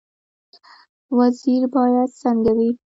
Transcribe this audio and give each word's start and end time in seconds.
وزیر 1.17 1.63
باید 1.75 2.09
څنګه 2.21 2.51
وي؟ 2.57 2.69